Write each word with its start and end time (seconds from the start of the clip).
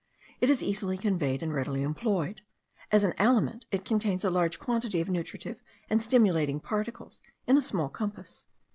It 0.39 0.49
is 0.49 0.63
easily 0.63 0.97
conveyed 0.97 1.43
and 1.43 1.53
readily 1.53 1.83
employed: 1.83 2.41
as 2.91 3.03
an 3.03 3.13
aliment 3.19 3.67
it 3.69 3.85
contains 3.85 4.23
a 4.25 4.31
large 4.31 4.57
quantity 4.57 4.99
of 4.99 5.09
nutritive 5.09 5.61
and 5.91 6.01
stimulating 6.01 6.59
particles 6.59 7.21
in 7.45 7.55
a 7.55 7.61
small 7.61 7.87
compass. 7.87 8.47